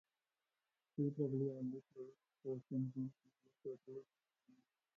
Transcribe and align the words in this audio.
She 0.95 1.11
probably 1.11 1.51
only 1.51 1.83
plays 1.93 2.09
sports 2.33 2.63
in 2.71 2.91
gym 2.91 3.13
anyway–totally 3.23 4.01
normal. 4.47 4.65